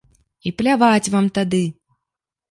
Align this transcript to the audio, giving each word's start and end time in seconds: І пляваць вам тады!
І 0.49 0.53
пляваць 0.61 1.11
вам 1.15 1.27
тады! 1.37 1.59